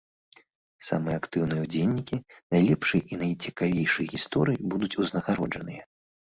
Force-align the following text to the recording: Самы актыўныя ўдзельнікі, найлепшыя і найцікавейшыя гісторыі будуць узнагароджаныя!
Самы 0.87 1.11
актыўныя 1.19 1.61
ўдзельнікі, 1.65 2.15
найлепшыя 2.57 3.03
і 3.13 3.21
найцікавейшыя 3.27 4.11
гісторыі 4.17 4.67
будуць 4.75 4.93
узнагароджаныя! 5.07 5.83